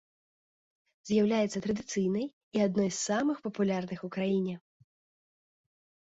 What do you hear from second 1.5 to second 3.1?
традыцыйнай і адной з